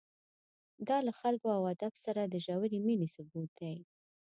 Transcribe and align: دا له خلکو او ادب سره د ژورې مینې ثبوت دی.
دا 0.87 0.97
له 1.07 1.11
خلکو 1.19 1.47
او 1.57 1.63
ادب 1.73 1.93
سره 2.05 2.21
د 2.25 2.35
ژورې 2.45 2.79
مینې 2.85 3.07
ثبوت 3.15 3.49
دی. 3.59 3.75